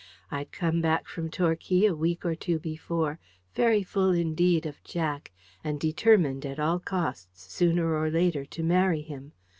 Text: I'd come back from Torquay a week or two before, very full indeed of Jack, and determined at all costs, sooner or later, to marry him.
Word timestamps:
I'd 0.31 0.51
come 0.51 0.81
back 0.81 1.07
from 1.07 1.29
Torquay 1.29 1.85
a 1.85 1.93
week 1.95 2.25
or 2.25 2.33
two 2.33 2.57
before, 2.57 3.19
very 3.53 3.83
full 3.83 4.09
indeed 4.13 4.65
of 4.65 4.83
Jack, 4.83 5.31
and 5.63 5.79
determined 5.79 6.43
at 6.43 6.59
all 6.59 6.79
costs, 6.79 7.43
sooner 7.53 7.93
or 7.95 8.09
later, 8.09 8.43
to 8.45 8.63
marry 8.63 9.01
him. 9.03 9.33